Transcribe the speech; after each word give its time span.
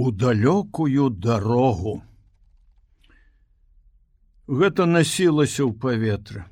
у 0.00 0.10
далёкую 0.10 1.10
дарогу. 1.10 1.92
Гэта 4.60 4.86
насілася 4.88 5.66
ў 5.68 5.76
паветра. 5.82 6.44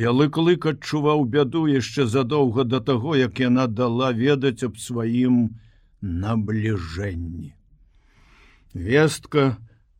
Белы 0.00 0.28
клык 0.36 0.68
адчуваў 0.70 1.24
бяду 1.32 1.62
яшчэ 1.70 2.06
задоўга 2.12 2.64
да 2.74 2.78
таго, 2.90 3.16
як 3.18 3.42
яна 3.42 3.64
дала 3.66 4.12
ведаць 4.20 4.62
аб 4.68 4.78
сваім 4.78 5.40
набліжэнні. 6.26 7.50
Вестка 8.86 9.44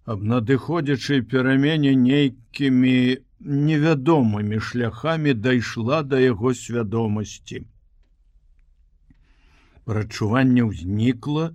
аб 0.07 0.23
надыходзячай 0.34 1.27
перамене 1.34 1.96
нейкімі 2.04 2.95
невядомымі 3.66 4.62
шляхамі 4.68 5.34
дайшла 5.48 6.04
да 6.07 6.23
яго 6.23 6.54
свядомасці. 6.62 7.66
Прачуванне 9.91 10.70
ўзнікла, 10.70 11.50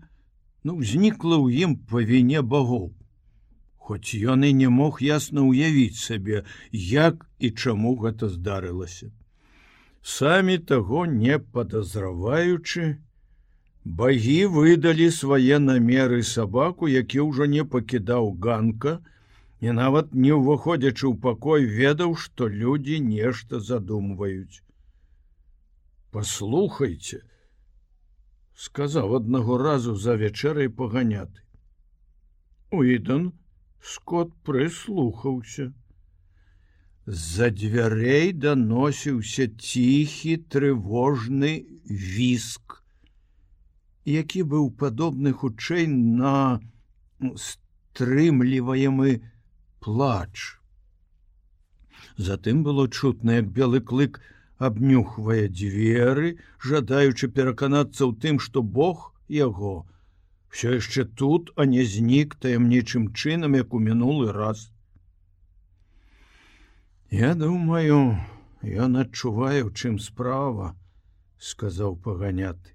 ну 0.67 0.75
узнікла 0.83 1.37
ў 1.39 1.63
ім 1.65 1.75
па 1.89 2.03
віне 2.07 2.41
багоў. 2.53 2.87
Хоць 3.87 4.19
ён 4.31 4.43
і 4.43 4.51
не 4.61 4.69
мог 4.77 4.97
ясна 5.03 5.43
ўявіць 5.47 5.99
сабе, 5.99 6.41
як 6.87 7.23
і 7.39 7.51
чаму 7.63 7.93
гэта 8.01 8.27
здарылася. 8.33 9.07
Самі 10.15 10.57
таго 10.71 11.05
не 11.11 11.37
падазраваючы, 11.39 12.87
багі 14.01 14.39
выдалі 14.57 15.07
свае 15.19 15.61
намеры 15.63 16.19
сабаку, 16.31 16.91
які 16.91 17.23
ўжо 17.29 17.47
не 17.53 17.63
пакідаў 17.75 18.29
ганка, 18.47 18.99
і 19.63 19.77
нават 19.79 20.11
не 20.25 20.35
ўваходзячы 20.35 21.07
ў 21.07 21.15
пакой 21.27 21.71
ведаў, 21.79 22.19
што 22.25 22.51
людзі 22.51 22.99
нешта 23.07 23.63
задумваюць. 23.71 24.59
Паслухайте, 26.11 27.23
сказаў 28.57 29.15
аднаго 29.21 29.57
разу 29.61 29.95
за 29.95 30.15
вячэрай 30.21 30.69
паганяты. 30.69 31.43
Уідан 32.73 33.31
скот 33.79 34.33
прыслухаўся. 34.47 35.71
З-за 37.07 37.47
дзвярэй 37.55 38.33
даносіўся 38.45 39.47
ціхі 39.47 40.33
трывожны 40.51 41.51
віск, 41.87 42.81
які 44.03 44.43
быў 44.53 44.67
падобны 44.81 45.31
хутчэй 45.31 45.87
на 45.87 46.59
стрымліваемы 47.45 49.21
плач. 49.79 50.57
Затым 52.17 52.63
было 52.65 52.89
чутна, 52.89 53.39
як 53.39 53.53
белы 53.55 53.79
клык, 53.79 54.19
абнюхвае 54.57 55.47
дзверы, 55.49 56.37
жадаючы 56.63 57.29
пераканацца 57.29 58.05
ў 58.05 58.13
тым, 58.21 58.39
што 58.39 58.63
Бог 58.63 59.13
яго 59.27 59.85
все 60.49 60.77
яшчэ 60.77 61.05
тут, 61.05 61.51
а 61.55 61.65
не 61.65 61.83
знік 61.85 62.35
таямнічым 62.35 63.13
чынам, 63.13 63.55
як 63.55 63.73
у 63.73 63.79
мінулы 63.79 64.31
раз. 64.31 64.71
Я 67.11 67.35
думаю, 67.35 68.17
ён 68.63 68.97
адчувае, 68.97 69.63
у 69.67 69.71
чым 69.71 69.99
справа, 69.99 70.75
сказаў 71.37 71.95
паганяты. 72.01 72.73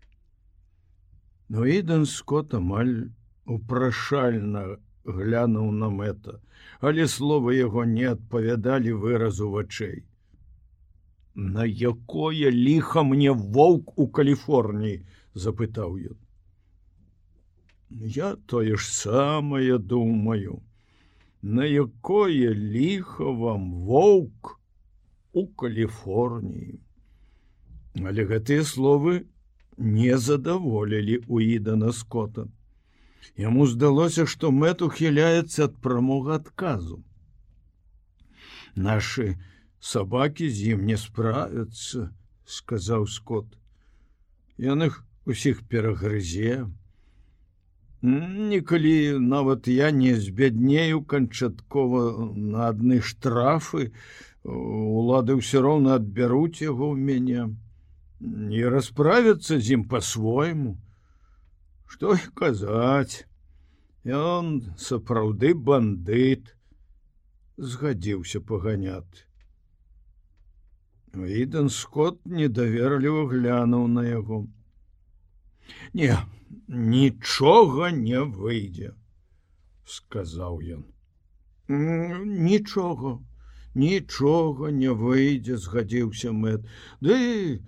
Но 1.48 1.66
Ідан 1.66 2.06
скот 2.06 2.54
амаль 2.54 3.10
упрашальна 3.44 4.78
глянуў 5.04 5.72
на 5.72 5.90
мэта, 5.90 6.38
але 6.80 7.08
словы 7.08 7.58
яго 7.58 7.84
не 7.84 8.06
адпавядалі 8.14 8.92
выразу 8.92 9.50
вачэй. 9.50 10.06
На 11.34 11.64
якое 11.64 12.50
ліха 12.50 13.02
мне 13.02 13.30
воўк 13.30 13.98
у 13.98 14.08
Каліфорніі 14.08 15.00
запытаў 15.34 15.96
ён. 16.12 16.18
Я 17.90 18.36
тое 18.46 18.76
ж 18.76 18.84
самае 18.88 19.78
думаю, 19.78 20.60
На 21.42 21.64
якое 21.64 22.54
ліха 22.54 23.24
вам 23.24 23.72
воўк 23.72 24.60
у 25.32 25.46
Каліфорніі. 25.46 26.78
Але 27.98 28.24
гэтыя 28.24 28.62
словы 28.62 29.24
не 29.76 30.18
задаволілі 30.18 31.16
у 31.26 31.40
Ідана 31.40 31.92
скота. 31.92 32.46
Яму 33.36 33.66
здалося, 33.66 34.26
што 34.26 34.52
мэт 34.54 34.86
ухіляецца 34.86 35.64
ад 35.64 35.74
прамога 35.82 36.38
адказу. 36.38 37.02
Нашы, 38.76 39.34
сабакі 39.82 40.46
з 40.46 40.74
ім 40.74 40.84
не 40.86 40.96
справяцца 40.96 42.12
сказаў 42.46 43.06
скот. 43.10 43.46
Ён 44.58 44.86
их 44.86 45.02
усіх 45.26 45.62
перагрызе. 45.66 46.68
Некалі 48.02 49.18
нават 49.18 49.66
я 49.70 49.90
не 49.90 50.14
збяднею 50.14 51.02
канчаткова 51.02 52.30
на 52.34 52.68
адны 52.70 53.00
штрафы. 53.00 53.90
Улады 54.42 55.38
ўсё 55.38 55.62
роўна 55.66 55.98
адбяруць 55.98 56.62
яго 56.62 56.94
ў 56.94 56.96
мяне. 56.98 57.42
Не 58.22 58.64
расправяцца 58.70 59.58
з 59.58 59.78
ім 59.78 59.86
по-свойму 59.90 60.78
что 61.92 62.16
казаць? 62.34 63.26
Ён 64.06 64.74
сапраўды 64.78 65.52
бандыт. 65.54 66.54
Згадзіўся 67.58 68.40
паганяты 68.40 69.28
Відан 71.14 71.68
скот 71.68 72.24
недаверліва 72.24 73.26
глянуў 73.28 73.88
на 73.88 74.04
яго. 74.08 74.46
Не, 75.92 76.16
нічога 76.68 77.90
не 77.92 78.22
выйдзе, 78.24 78.94
сказаў 79.84 80.62
ён. 80.76 80.84
Нічога, 81.68 83.20
нічога 83.74 84.70
не 84.72 84.88
выйдзе, 84.88 85.56
згадзіўся 85.60 86.32
мэт. 86.32 86.64
Ды 87.04 87.60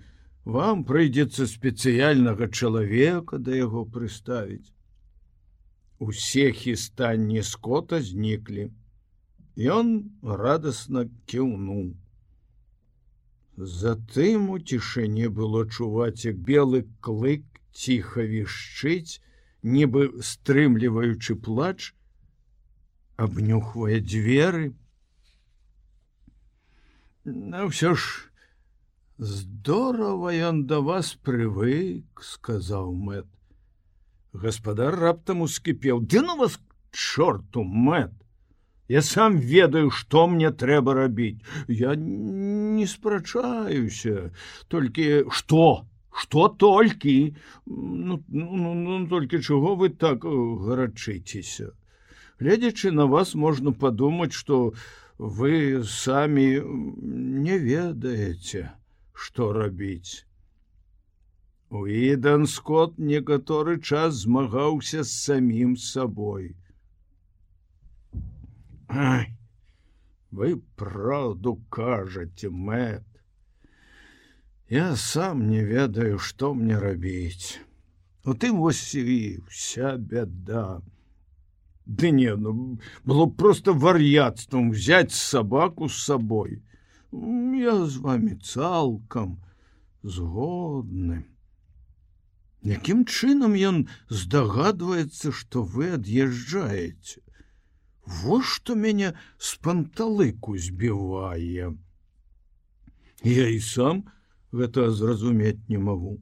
вам 0.45 0.81
прыйдзецца 0.89 1.45
спецыяльнага 1.45 2.49
чалавека 2.49 3.37
да 3.37 3.53
яго 3.53 3.85
прыставіць. 3.85 4.73
Усе 6.01 6.49
хістанні 6.51 7.45
скота 7.45 8.01
зніклі. 8.01 8.73
Ён 9.55 9.93
радасна 10.21 11.05
кіўнуў. 11.29 11.93
Затым 13.57 14.49
у 14.51 14.59
цішыне 14.59 15.29
было 15.29 15.63
чуваць, 15.65 16.25
як 16.27 16.39
белы 16.43 16.83
клык 16.99 17.43
ціха 17.71 18.27
вішчыць, 18.27 19.21
нібы 19.63 20.11
стрымліваючы 20.19 21.35
плач, 21.39 21.95
абнюхвае 23.15 24.01
дзверы. 24.03 24.75
На 27.23 27.63
ўсё 27.71 27.95
ж 27.95 28.27
здорава 29.17 30.35
ён 30.35 30.67
да 30.67 30.83
вас 30.83 31.15
прывык, 31.15 32.03
сказаў 32.19 32.91
мэт. 32.91 33.31
Гаспадар 34.35 34.99
раптам 34.99 35.47
ускіпеў, 35.47 36.03
Ды 36.03 36.19
ну 36.19 36.35
вас 36.35 36.59
чорту 36.91 37.63
мэт. 37.63 38.11
Я 38.87 39.01
сам 39.01 39.37
ведаю, 39.37 39.89
што 39.89 40.27
мне 40.27 40.51
трэба 40.51 40.93
рабіць. 40.93 41.41
Я 41.67 41.95
не 41.95 42.85
спрачаюся, 42.85 44.31
толькі 44.67 45.25
што, 45.29 45.87
што 46.11 46.47
толькі 46.49 47.35
ну, 47.65 48.19
ну, 48.27 48.45
ну, 48.55 48.73
ну, 48.73 49.07
толькі 49.07 49.41
чаго 49.41 49.75
вы 49.75 49.89
так 49.89 50.21
гарачыцеся. 50.21 51.73
Гледзячы 52.39 52.91
на 52.91 53.07
вас 53.07 53.33
можна 53.33 53.71
падумаць, 53.71 54.33
што 54.33 54.73
вы 55.17 55.81
самі 55.83 56.47
не 57.47 57.57
ведаеце, 57.57 58.69
што 59.13 59.51
рабіць. 59.53 60.25
Уідан 61.71 62.45
Скот 62.45 62.99
некаторы 62.99 63.79
час 63.81 64.21
змагаўся 64.27 65.03
з 65.03 65.11
самім 65.11 65.75
сабой. 65.77 66.53
Ай, 68.95 69.35
вы 70.31 70.55
праўду 70.79 71.57
кажаце 71.69 72.49
мэт. 72.49 73.03
Я 74.69 74.95
сам 74.95 75.49
не 75.49 75.63
ведаю, 75.63 76.17
што 76.17 76.53
мне 76.53 76.77
рабіць. 76.79 77.59
У 78.23 78.33
тым 78.33 78.61
вось 78.63 78.95
і 78.95 79.43
вся 79.49 79.97
бяда. 79.97 80.81
Ды 81.85 82.11
не 82.11 82.35
ну 82.35 82.79
было 83.03 83.25
просто 83.25 83.73
вар'яцтвом 83.73 84.71
взять 84.71 85.11
сабаку 85.11 85.89
з 85.89 85.99
сабой. 86.03 86.63
Я 87.11 87.75
з 87.85 87.97
вами 87.97 88.39
цалкам 88.41 89.43
згодны. 90.03 91.25
Якім 92.63 93.05
чынам 93.05 93.53
ён 93.53 93.85
здагадваецца, 94.09 95.35
што 95.35 95.61
вы 95.61 95.91
ад'язджаеце. 95.99 97.24
Во 98.05 98.41
што 98.41 98.75
мяне 98.75 99.13
з 99.37 99.57
панталыку 99.65 100.57
збівае. 100.57 101.73
Я 103.25 103.45
і 103.49 103.59
сам 103.59 104.05
гэта 104.53 104.91
зразумець 104.91 105.65
не 105.69 105.81
магу. 105.81 106.19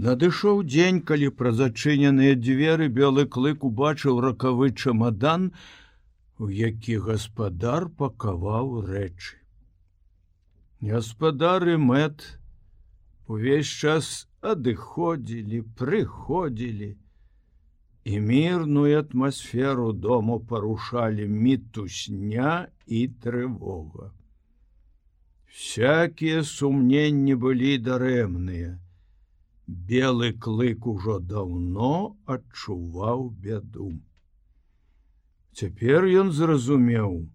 Надышоў 0.00 0.62
дзень, 0.64 1.02
калі 1.04 1.28
праз 1.38 1.60
зачыненыя 1.60 2.34
дзверы 2.34 2.88
белы 2.88 3.26
клык 3.36 3.64
убачыў 3.68 4.20
ракавы 4.24 4.72
чамадан, 4.72 5.52
у 6.40 6.48
які 6.48 6.96
гаспадар 7.04 7.86
пакаваў 8.00 8.80
рэчы. 8.88 9.36
Гаспадары 10.80 11.76
мэт 11.76 12.24
увесь 13.28 13.68
час 13.68 14.26
адыходзілі, 14.40 15.60
прыходзілі, 15.76 16.96
і 18.04 18.20
мірную 18.20 18.98
атмасферу 18.98 19.92
дому 19.92 20.40
парушалі 20.40 21.26
мітусня 21.28 22.68
і 22.86 23.08
трывога. 23.08 24.10
Всякія 25.50 26.44
сумненні 26.44 27.34
былі 27.34 27.78
дарэмныя. 27.78 28.78
Белы 29.66 30.32
клык 30.32 30.86
ужо 30.86 31.18
даўно 31.18 32.16
адчуваў 32.26 33.28
бяду. 33.44 33.90
Цяпер 35.52 36.06
ён 36.22 36.32
зразумеў, 36.32 37.28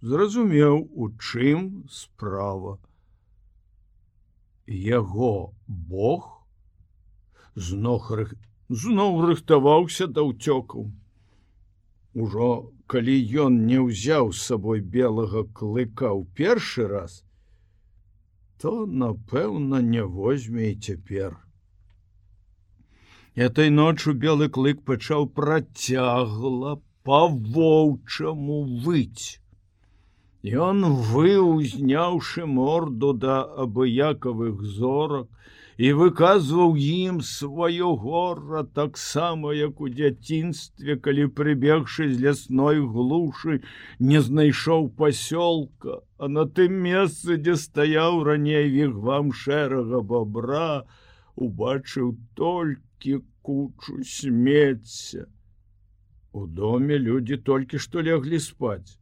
зразумеў, 0.00 0.88
у 0.94 1.10
чым 1.18 1.84
справа. 1.90 2.78
Яго 4.66 5.52
Бог 5.66 6.30
знох 7.56 8.12
зноў 8.72 9.20
рыхтаваўся 9.28 10.06
да 10.06 10.24
ўцёкаў. 10.28 10.88
Ужо 12.24 12.48
калі 12.92 13.16
ён 13.44 13.60
не 13.68 13.78
ўзяў 13.80 14.32
з 14.32 14.40
сабой 14.48 14.80
белага 14.94 15.44
клыка 15.60 16.08
ў 16.12 16.24
першы 16.36 16.88
раз, 16.88 17.20
то 18.60 18.84
напэўна 18.86 19.80
не 19.82 20.04
возьме 20.04 20.72
і 20.72 20.78
цяпер. 20.88 21.36
Этой 23.34 23.70
ноччу 23.70 24.12
белы 24.12 24.48
клык 24.48 24.84
пачаў 24.88 25.28
працягла 25.40 26.74
па-воўчаму 27.08 28.58
выць. 28.84 29.40
Ён 30.42 30.84
выўзняўшы 31.08 32.44
морду 32.46 33.12
да 33.24 33.40
абыякавых 33.64 34.60
зорак, 34.76 35.28
і 35.78 35.92
выказваў 35.98 36.76
ім 36.76 37.20
сваё 37.24 37.94
гора 37.96 38.62
таксама 38.78 39.52
як 39.56 39.80
у 39.80 39.88
дзяцінстве 39.88 40.96
калі 41.00 41.26
прыбегшы 41.38 42.08
з 42.12 42.20
лясной 42.26 42.80
глушы 42.80 43.60
не 43.98 44.20
знайшоў 44.20 44.88
пасёлка 45.00 46.00
а 46.18 46.28
на 46.28 46.44
тым 46.46 46.76
месцы 46.86 47.36
дзе 47.40 47.56
стаяў 47.56 48.22
раней 48.28 48.68
вігвам 48.68 49.32
шэрага 49.32 50.02
бобра 50.02 50.84
убачыў 51.36 52.16
толькі 52.34 53.22
кучу 53.42 54.04
смецця. 54.04 55.26
У 56.32 56.46
доме 56.46 56.98
людзі 56.98 57.36
толькі 57.36 57.78
што 57.78 58.00
леглі 58.00 58.38
спаць 58.40 58.98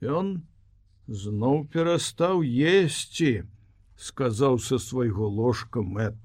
ён 0.00 0.28
зноў 1.06 1.64
перастаў 1.72 2.42
есці 2.44 3.42
сказаў 4.00 4.58
са 4.64 4.78
свайго 4.80 5.28
ложка 5.28 5.82
мэт. 5.84 6.16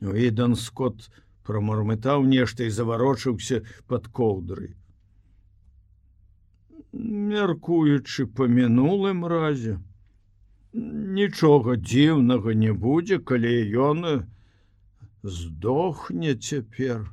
Відан 0.00 0.56
скот 0.56 1.06
прамармытаў 1.46 2.26
нешта 2.26 2.66
і 2.66 2.74
заварочыўся 2.74 3.62
пад 3.86 4.08
коўдры. 4.18 4.74
Мяркуючы 7.30 8.26
па 8.26 8.50
мінулым 8.50 9.22
разе, 9.30 9.78
нічога 11.20 11.76
дзіўнага 11.78 12.54
не 12.64 12.74
будзе, 12.74 13.22
калі 13.30 13.54
ён 13.86 14.04
здохне 15.22 16.34
цяпер. 16.34 17.06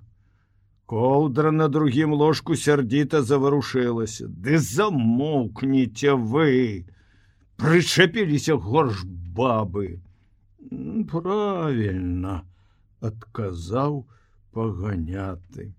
Коўдра 0.88 1.52
на 1.52 1.68
другім 1.68 2.14
ложку 2.14 2.56
сярдзіта 2.56 3.22
заварушылася. 3.22 4.28
Ды 4.28 4.58
замоўкніце 4.58 6.16
вы! 6.16 6.88
Прычапіліся 7.58 8.56
горш 8.56 9.02
бабы. 9.38 10.00
Правильно 11.12 12.44
адказаў 13.02 14.06
паганяты. 14.54 15.74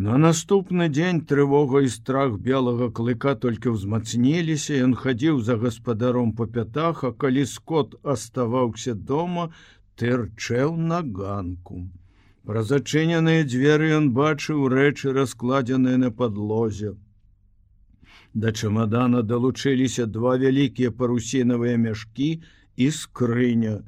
На 0.00 0.16
наступны 0.16 0.88
дзень 0.88 1.20
трывога 1.30 1.82
і 1.84 1.90
страх 1.92 2.38
белага 2.44 2.88
клыка 2.98 3.34
толькі 3.40 3.74
ўзмацніліся 3.76 4.78
ён 4.84 4.94
хадзіў 5.00 5.42
за 5.48 5.56
гаспадаром 5.64 6.32
по 6.38 6.46
пятах 6.54 7.04
а 7.04 7.12
калі 7.12 7.44
скот 7.50 7.98
аставаўся 8.14 8.94
дома 8.94 9.50
тырчэў 10.00 10.76
на 10.92 11.02
ганку. 11.18 11.84
Пра 12.48 12.64
зачыненыя 12.64 13.44
дзверы 13.44 13.92
ён 14.00 14.08
бачыў 14.16 14.64
рэчы 14.72 15.12
раскладзеныя 15.20 16.00
на 16.06 16.10
подлозе 16.10 16.96
Да 18.34 18.52
чамадана 18.52 19.22
далучыліся 19.26 20.06
два 20.06 20.36
вялікія 20.38 20.90
парусінавыя 20.94 21.76
мяшкі 21.76 22.42
і 22.76 22.90
скрыня. 22.94 23.82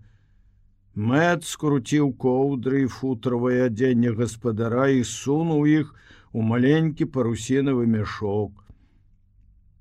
Мэт 0.95 1.45
скруціў 1.47 2.11
коўдры 2.25 2.83
і 2.85 2.89
футравае 2.95 3.61
адзенне 3.67 4.11
гаспадара 4.19 4.89
і 4.91 5.05
сунуў 5.07 5.63
іх 5.75 5.95
у 6.33 6.43
маленькі 6.43 7.07
парусінавы 7.15 7.87
мяшок. 7.87 8.51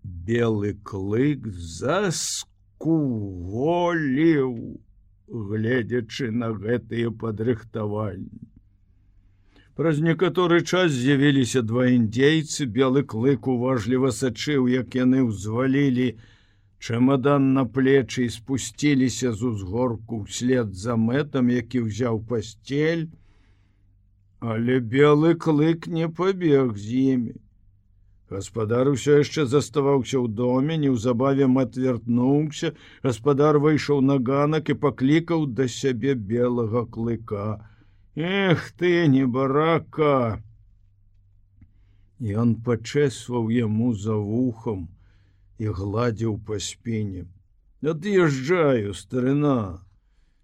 Белы 0.04 0.78
клык 0.86 1.50
заскуволіў, 1.50 2.38
гледзячы 5.28 6.32
на 6.32 6.54
гэтыя 6.54 7.10
падрыхтаванні. 7.12 8.51
Праз 9.82 10.00
некаторы 10.06 10.58
час 10.62 10.92
з'явіліся 10.94 11.62
два 11.66 11.88
індзейцы, 11.90 12.66
белы 12.74 13.02
клык 13.12 13.48
уважліва 13.50 14.12
сачыў, 14.14 14.68
як 14.70 14.94
яны 14.94 15.24
ўзвалілі 15.26 16.06
чамадан 16.78 17.48
на 17.56 17.64
плечы 17.78 18.28
і 18.28 18.34
спусціліся 18.36 19.32
з 19.40 19.48
узгорку 19.50 20.20
вслед 20.28 20.76
за 20.82 20.98
мэтам, 21.06 21.50
які 21.50 21.82
ўзяў 21.88 22.22
пасцель, 22.30 23.08
Але 24.54 24.78
белы 24.94 25.34
клык 25.48 25.90
не 25.90 26.12
пабег 26.22 26.78
з 26.78 27.02
імі. 27.16 27.34
Гаспадар 28.30 28.94
усё 28.94 29.18
яшчэ 29.24 29.50
заставаўся 29.50 30.22
ў 30.22 30.30
доме, 30.44 30.78
неўзабаве 30.78 31.50
отвярнуўся, 31.66 32.76
гаспадар 33.02 33.58
выйшаў 33.58 34.06
на 34.06 34.22
ганак 34.30 34.70
і 34.70 34.78
паклікаў 34.86 35.50
да 35.58 35.66
сябе 35.82 36.14
белага 36.14 36.86
клыка. 36.86 37.66
Эх 38.16 38.72
ты 38.76 39.08
не 39.08 39.26
барака! 39.26 40.44
Ён 42.20 42.56
пачэсваў 42.60 43.48
яму 43.50 43.94
за 43.96 44.16
вухам 44.20 44.90
і 45.58 45.72
гладзіў 45.72 46.36
па 46.44 46.60
спіне. 46.60 47.24
Ад'язджаю, 47.82 48.92
старына, 48.94 49.80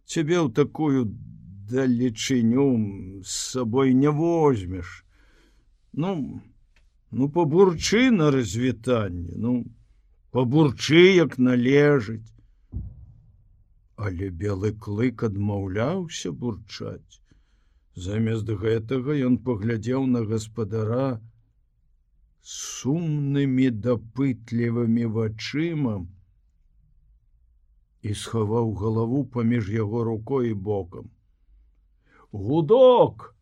цябе 0.07 0.39
ў 0.39 0.49
такую 0.55 1.11
далечыню 1.67 2.69
з 3.19 3.35
сабой 3.35 3.93
не 3.93 4.09
возьмеш. 4.15 5.03
Ну, 5.91 6.41
ну 7.11 7.29
пабурчы 7.29 8.11
на 8.15 8.31
развітанне, 8.31 9.35
ну, 9.35 9.67
пабурчы, 10.31 11.19
як 11.19 11.37
належыць. 11.37 12.31
Але 13.97 14.31
белы 14.31 14.71
клык 14.71 15.23
адмаўляўся 15.27 16.31
бурчаць. 16.31 17.21
Замест 18.05 18.49
гэтага 18.61 19.15
ён 19.27 19.35
паглядзеў 19.45 20.03
на 20.15 20.21
гаспадара 20.31 21.05
сумнымі 22.49 23.69
дапытлівымі 23.85 25.07
вачыма 25.15 25.95
і 28.09 28.13
схаваў 28.23 28.69
галаву 28.81 29.23
паміж 29.37 29.71
яго 29.75 30.03
рукой 30.09 30.51
і 30.51 30.59
бокам. 30.67 31.09
Гудок! 32.31 33.33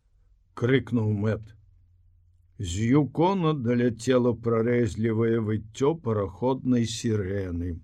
крыкнуў 0.56 1.12
мэт. 1.24 1.52
З 2.58 2.88
юкона 3.02 3.52
даляцела 3.52 4.32
прарэзлівае 4.46 5.44
выццё 5.50 5.92
параходнай 6.06 6.88
сірэны. 6.92 7.74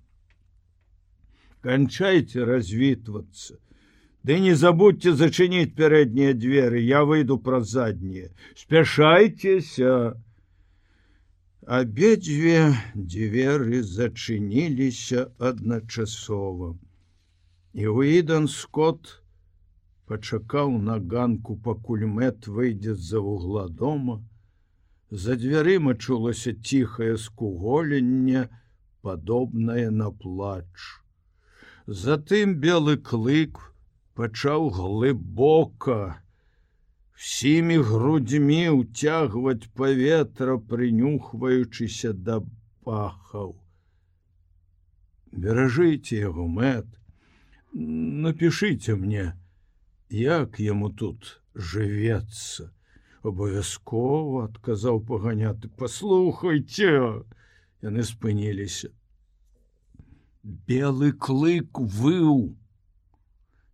Канчайце 1.61 2.49
развітвацца, 2.49 3.61
Ды 4.23 4.39
не 4.39 4.55
забудьте 4.55 5.13
зачыніць 5.19 5.75
пярэднія 5.79 6.35
дзверы, 6.39 6.79
я 6.87 7.03
выйду 7.03 7.39
праз 7.43 7.71
заднія. 7.75 8.31
Спяшайцеся. 8.55 10.15
Абедзве 11.67 12.75
дзверы 12.95 13.83
зачыніліся 13.83 15.27
адначасова. 15.39 16.79
І 17.75 17.87
Уідан 17.89 18.47
Скотт 18.47 19.19
пачакаў 20.07 20.71
на 20.79 20.99
ганку, 20.99 21.59
пакуль 21.67 22.07
мэт 22.07 22.47
выйдзе 22.47 22.95
з-за 22.95 23.23
вугла 23.27 23.67
дома. 23.69 24.23
За 25.11 25.35
дзвярыма 25.35 25.95
чулася 25.99 26.55
ціхае 26.55 27.19
скуголенне, 27.19 28.47
падобнае 29.03 29.91
на 29.91 30.11
плач. 30.15 30.71
Затым 31.87 32.55
белы 32.63 32.97
клык 32.97 33.72
пачаў 34.15 34.69
глыбока, 34.77 36.23
всімі 37.17 37.79
грудзьмі 37.89 38.63
ўцягваць 38.79 39.71
паветра, 39.79 40.59
прынюхваючыся 40.59 42.13
да 42.13 42.41
пахаў. 42.85 43.57
Беражыце 45.33 46.19
яго 46.21 46.47
мэт, 46.47 46.89
напішыце 47.73 48.97
мне, 48.97 49.33
як 50.11 50.61
яму 50.61 50.93
тут 50.93 51.41
жывецца. 51.55 52.69
Абавязкова 53.23 54.49
адказаў 54.51 54.99
паганяты, 55.07 55.71
паслухайце, 55.79 57.23
яны 57.87 58.03
спыніліся. 58.03 58.91
Белы 60.43 61.13
клык 61.13 61.79
выў, 61.79 62.59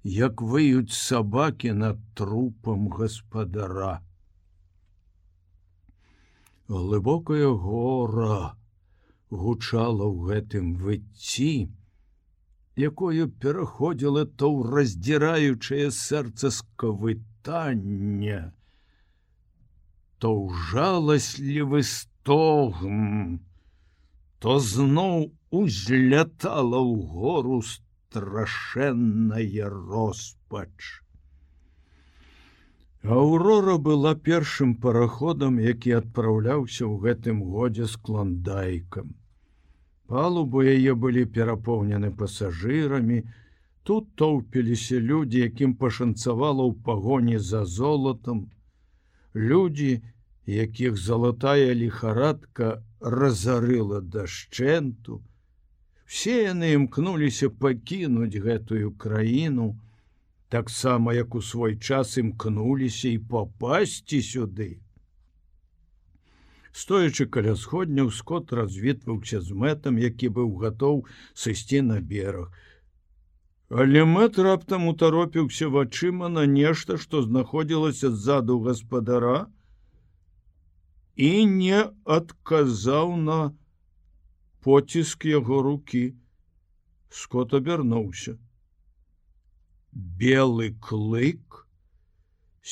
як 0.08 0.40
выюць 0.40 0.96
сабакі 0.96 1.72
над 1.76 1.98
трупам 2.16 2.88
гаспадара. 2.88 4.00
Глыбокая 6.68 7.48
гора 7.52 8.56
гучала 9.30 10.08
ў 10.08 10.16
гэтым 10.28 10.70
выцці, 10.80 11.68
якое 12.88 13.26
пераходзіла 13.44 14.24
то 14.24 14.48
ў 14.48 14.72
раздзіраючае 14.76 15.88
сэрца 15.92 16.52
скавытання, 16.56 18.40
то 20.16 20.32
ўжаласлівы 20.40 21.82
стогм, 21.84 23.44
то 24.40 24.56
зноў 24.56 25.28
узлятала 25.52 26.80
ў 26.80 26.96
гору 27.12 27.60
страшэнная 28.08 29.68
роспач. 29.68 31.02
Аўрора 33.04 33.76
была 33.76 34.14
першым 34.14 34.74
параходам, 34.76 35.58
які 35.60 35.92
адпраўляўся 36.00 36.84
ў 36.88 36.94
гэтым 37.04 37.44
годзе 37.44 37.84
з 37.84 38.00
кландайкам. 38.00 39.12
Палубы 40.08 40.64
яе 40.72 40.96
былі 40.96 41.26
перапоўнены 41.36 42.10
пасажырамі, 42.10 43.22
тут 43.84 44.08
тоўпіліся 44.16 45.04
людзі, 45.04 45.44
якім 45.44 45.76
пашанцавала 45.76 46.64
ў 46.64 46.80
пагоні 46.88 47.38
за 47.38 47.64
золатам, 47.64 48.48
людзі, 49.36 50.00
якіх 50.48 50.96
залатая 50.96 51.76
лихарадка 51.76 52.82
разарыла 53.00 54.00
дашчэнту, 54.00 55.20
все 56.08 56.34
яны 56.48 56.72
імкнуліся 56.72 57.50
пакінуць 57.62 58.40
гэтую 58.40 58.96
краіну, 58.96 59.76
таксама 60.48 61.12
як 61.12 61.34
у 61.34 61.42
свой 61.44 61.76
час 61.76 62.16
імкнуліся 62.16 63.12
і 63.12 63.18
попасці 63.32 64.22
сюды. 64.24 64.70
Стоячы 66.72 67.26
каля 67.26 67.52
сходняў 67.56 68.08
скот 68.14 68.52
развітваўся 68.56 69.40
з 69.44 69.52
мэтам, 69.52 70.00
які 70.00 70.32
быў 70.32 70.56
гатоў 70.62 71.04
сысці 71.34 71.84
на 71.84 72.00
бераг. 72.00 72.48
Але 73.68 74.04
мэт 74.08 74.38
раптам 74.40 74.88
утаропіўся 74.88 75.68
вачыма 75.68 76.32
на 76.32 76.46
нешта, 76.48 76.96
што 76.96 77.20
знаходзілася 77.22 78.08
ззаду 78.16 78.60
гаспадара 78.64 79.48
і 81.16 81.44
не 81.44 81.84
адказаў 82.04 83.16
на 83.20 83.52
поціск 84.64 85.24
яго 85.24 85.62
руки. 85.62 86.04
Скот 87.08 87.54
абярнуўся 87.54 88.36
белы 89.92 90.68
клык 90.86 91.64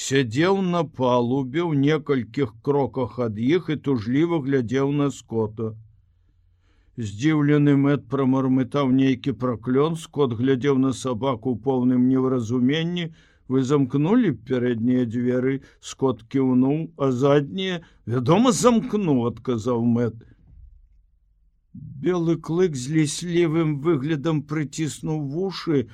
сядзеў 0.01 0.61
на 0.75 0.83
палубе 0.99 1.63
ў 1.65 1.79
некалькіх 1.85 2.53
кроках 2.69 3.17
ад 3.27 3.41
іх 3.45 3.71
і 3.75 3.77
тужліва 3.87 4.41
глядзеў 4.45 4.93
на 4.99 5.09
скота. 5.19 5.73
Здзіўлены 6.97 7.77
мэт 7.81 8.05
прамармытаў 8.13 8.93
нейкі 8.99 9.33
праклён, 9.41 9.97
скот 10.03 10.37
глядзеў 10.37 10.79
на 10.85 10.93
сабаку 10.93 11.55
ў 11.55 11.65
поўным 11.65 12.07
невразуменні, 12.13 13.09
вы 13.49 13.63
замкнули 13.63 14.33
пярэднія 14.51 15.09
дзверы, 15.09 15.61
скот 15.81 16.23
кіўнуў, 16.35 16.79
а 16.97 17.11
заднія, 17.13 17.83
вядома, 18.07 18.53
замкну, 18.53 19.19
адказаў 19.33 19.85
мэт. 19.97 20.17
Белы 22.07 22.37
клык 22.49 22.77
з 22.77 22.97
ліслівым 22.97 23.71
выглядам 23.85 24.43
прыціснуў 24.51 25.23
вушы, 25.35 25.87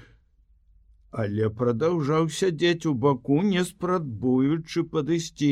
але 1.12 1.48
прадаўжаў 1.60 2.28
сядзець 2.38 2.86
у 2.90 2.94
баку, 3.06 3.40
не 3.42 3.64
спрабуючы 3.68 4.84
падысці. 4.94 5.50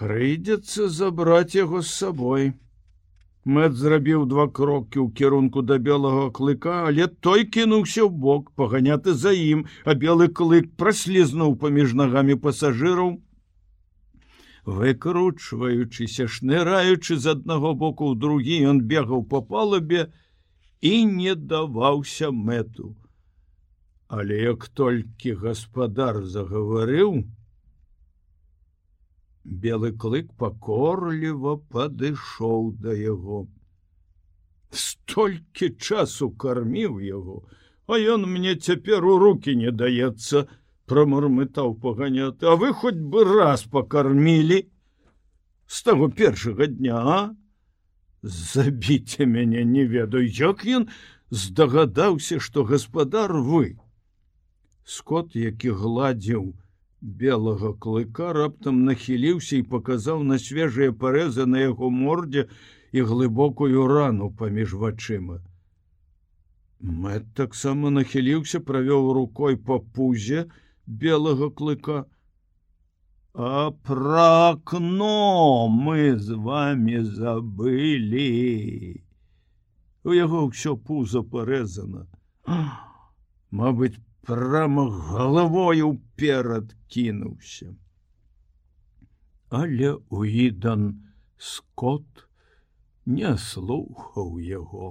Прыйдзецца 0.00 0.88
забраць 0.88 1.54
яго 1.56 1.80
з 1.82 1.90
сабой. 1.92 2.52
Мэт 3.44 3.72
зрабіў 3.80 4.26
два 4.28 4.46
крокі 4.58 5.00
ў 5.00 5.12
кірунку 5.16 5.62
да 5.64 5.78
белага 5.88 6.28
клыка, 6.38 6.76
але 6.90 7.08
той 7.08 7.44
кінуўся 7.44 8.04
ў 8.04 8.12
бок, 8.12 8.52
паганяты 8.56 9.14
за 9.16 9.32
ім, 9.32 9.64
а 9.84 9.96
белы 10.04 10.28
клык 10.28 10.68
праслізнуў 10.76 11.56
паміж 11.64 11.96
нагамі 12.02 12.36
пасажыраў. 12.46 13.16
Выкручваючыся, 14.70 16.28
шныраючы 16.30 17.16
з 17.18 17.34
аднаго 17.34 17.74
боку 17.74 18.10
ў 18.12 18.18
другі, 18.22 18.56
ён 18.72 18.82
бегаў 18.90 19.24
па 19.32 19.40
палубе 19.42 20.02
і 20.90 20.92
не 21.10 21.34
даваўся 21.52 22.30
мэту. 22.30 22.94
Але 24.06 24.38
як 24.42 24.68
толькі 24.80 25.34
гаспадар 25.42 26.20
загаварыў, 26.34 27.18
белы 29.64 29.90
клык 30.04 30.30
пакорліва 30.38 31.56
падышоў 31.74 32.70
да 32.86 32.94
яго. 32.94 33.42
Столькі 34.70 35.74
часу 35.82 36.30
карміў 36.30 37.02
яго, 37.02 37.42
а 37.90 37.98
ён 37.98 38.30
мне 38.38 38.54
цяпер 38.54 39.02
у 39.02 39.18
руки 39.18 39.58
не 39.58 39.74
даецца, 39.74 40.46
прамармытаў 40.90 41.74
паганяты, 41.82 42.46
А 42.46 42.56
вы 42.56 42.72
хоць 42.72 42.98
бы 42.98 43.24
раз 43.24 43.64
пакармілі 43.64 44.64
з 45.66 45.82
таго 45.86 46.08
першага 46.22 46.66
дня, 46.66 46.98
а? 46.98 47.20
Забіце 48.22 49.26
мяне 49.26 49.64
не 49.64 49.84
ведаю, 49.84 50.26
як 50.26 50.66
ён 50.66 50.90
здагадаўся, 51.30 52.40
што 52.40 52.64
гаспадар 52.64 53.32
вы 53.32 53.78
скот 54.90 55.36
які 55.38 55.70
гладзіў 55.82 56.46
белага 57.20 57.70
клыка 57.84 58.32
раптам 58.36 58.80
нахіліўся 58.88 59.60
і 59.60 59.66
паказаў 59.74 60.24
на 60.30 60.38
свежыя 60.46 60.94
парэзы 61.04 61.46
на 61.52 61.62
яго 61.62 61.90
мордзе 61.98 62.44
і 62.92 63.04
глыбокую 63.10 63.86
рану 63.92 64.30
паміж 64.40 64.74
вачыма 64.82 65.38
мэт 67.04 67.30
таксама 67.42 67.92
нахіліўся 67.98 68.60
правёў 68.72 69.12
рукой 69.20 69.60
па 69.70 69.78
пузе 69.98 70.44
белага 70.86 71.50
клыка 71.50 72.04
а 73.34 73.70
пра 73.86 74.28
акно 74.50 75.68
мы 75.68 76.16
з 76.18 76.38
вами 76.48 77.02
забылі 77.04 79.02
у 80.04 80.16
яго 80.16 80.46
ўсё 80.50 80.76
пузо 80.76 81.22
парэзана 81.22 82.06
Мабыць 83.50 83.98
прямо 84.26 84.84
головою 84.90 85.92
ўперад 85.92 86.74
кінуўся. 86.86 87.74
Але 89.50 89.94
уідан 90.08 90.84
скот 91.36 92.26
не 93.06 93.32
слухаў 93.36 94.38
яго. 94.38 94.90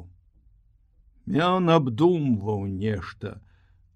Ён 1.29 1.71
абдумваў 1.71 2.65
нешта, 2.67 3.39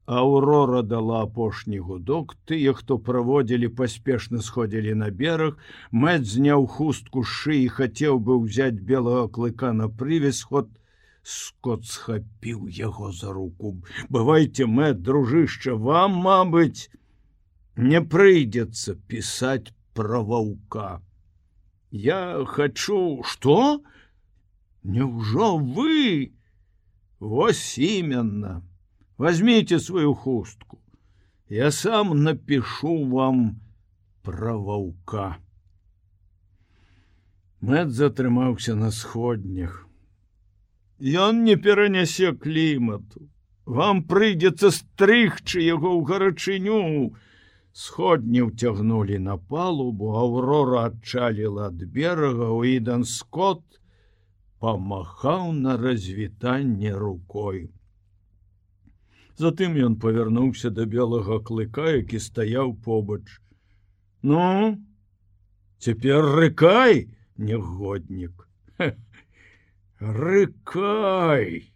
Аўрора 0.05 0.81
дала 0.83 1.24
апошні 1.24 1.79
гудок, 1.79 2.36
тыя, 2.45 2.74
хто 2.74 3.00
праводзілі 3.00 3.69
паспешна 3.77 4.41
сходзілі 4.41 4.95
на 5.00 5.10
бераг, 5.10 5.55
мэт 5.91 6.27
зняў 6.27 6.67
хустку 6.67 7.24
шыі, 7.24 7.69
хацеў 7.77 8.19
бы 8.19 8.36
ўзяць 8.41 8.83
белага 8.91 9.29
клыка 9.38 9.72
на 9.72 9.88
прывес 9.88 10.43
ход, 10.43 10.67
скот 11.24 11.86
схапіў 11.86 12.67
яго 12.67 13.12
за 13.12 13.31
руку. 13.31 13.79
Бывайте 14.10 14.65
мы 14.65 14.91
дружышча 14.93 15.75
вам 15.75 16.19
мабыць 16.27 16.91
не 17.77 18.03
прыйдзецца 18.03 19.00
пісаць 19.07 19.72
пра 19.95 20.19
ваўка 20.19 21.00
я 21.93 22.43
хочу 22.48 23.22
что 23.24 23.83
неўжо 24.81 25.57
вы? 25.57 26.33
Вось 27.19 27.77
именно 27.77 28.63
возьмите 29.17 29.79
сваю 29.79 30.13
хустку 30.13 30.82
я 31.50 31.72
сам 31.72 32.24
напишу 32.24 33.05
вам 33.05 33.62
пра 34.24 34.58
ваўка 34.58 35.38
Мэт 37.63 37.91
затрымаўся 37.96 38.75
на 38.75 38.91
сходнях 38.91 39.84
Ён 41.03 41.43
не 41.43 41.55
перанясе 41.55 42.32
клімату. 42.32 43.27
Вам 43.65 44.03
прыйдзецца 44.08 44.72
стрыгчы 44.72 45.60
яго 45.60 45.89
ў 46.00 46.01
гарачыню. 46.08 47.12
Сходні 47.74 48.48
ўцягнулі 48.48 49.17
на 49.20 49.36
палубу, 49.36 50.13
Аўрора 50.15 50.86
адчаліла 50.88 51.67
ад 51.74 51.84
берага, 51.96 52.51
Уідан 52.55 53.03
Скотт 53.03 53.82
памахаў 54.63 55.51
на 55.51 55.75
развітанне 55.75 56.96
рукой. 56.96 57.67
Затым 59.42 59.78
ён 59.82 59.96
павярнуўся 59.98 60.70
да 60.70 60.86
белага 60.86 61.40
клыка, 61.42 61.90
які 61.98 62.20
стаяў 62.22 62.74
побач. 62.86 63.24
Ну, 64.22 64.78
цяпер 65.80 66.22
рыкай, 66.38 67.10
негоднік. 67.38 68.48
Рыкай! 70.00 71.74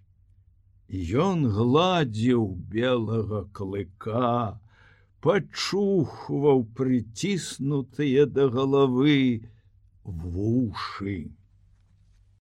Ён 0.88 1.48
гладзіў 1.52 2.44
белага 2.72 3.44
клыка, 3.52 4.60
пачухваў 5.20 6.64
прыціснутыя 6.78 8.26
да 8.26 8.48
галавы 8.54 9.44
вушы. 10.06 11.18